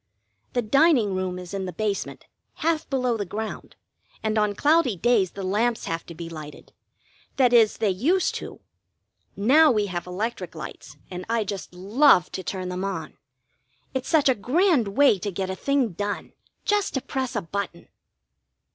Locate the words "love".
11.75-12.31